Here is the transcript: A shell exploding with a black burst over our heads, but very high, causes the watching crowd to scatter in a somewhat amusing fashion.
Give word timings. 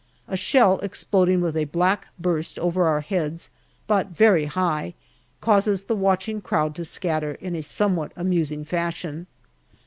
A 0.27 0.35
shell 0.35 0.79
exploding 0.79 1.41
with 1.41 1.55
a 1.55 1.65
black 1.65 2.07
burst 2.17 2.57
over 2.57 2.87
our 2.87 3.01
heads, 3.01 3.51
but 3.85 4.07
very 4.07 4.45
high, 4.45 4.95
causes 5.41 5.83
the 5.83 5.95
watching 5.95 6.41
crowd 6.41 6.73
to 6.73 6.83
scatter 6.85 7.33
in 7.35 7.55
a 7.55 7.61
somewhat 7.61 8.11
amusing 8.15 8.65
fashion. 8.65 9.27